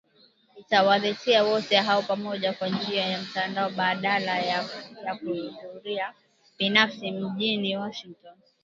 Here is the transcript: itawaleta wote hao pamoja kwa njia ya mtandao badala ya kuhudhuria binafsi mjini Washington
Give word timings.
itawaleta 0.57 1.43
wote 1.43 1.75
hao 1.77 2.01
pamoja 2.01 2.53
kwa 2.53 2.69
njia 2.69 3.05
ya 3.07 3.21
mtandao 3.21 3.69
badala 3.69 4.39
ya 4.41 4.65
kuhudhuria 5.19 6.13
binafsi 6.59 7.11
mjini 7.11 7.77
Washington 7.77 8.33